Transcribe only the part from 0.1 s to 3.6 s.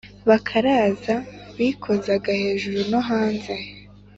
bakaraza bikozaga hejuru no hanze